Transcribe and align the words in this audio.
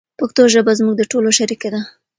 پښتو 0.19 0.43
ژبه 0.53 0.71
زموږ 0.79 0.95
د 0.97 1.03
ټولو 1.11 1.29
شریکه 1.37 1.69
ده. 1.73 1.81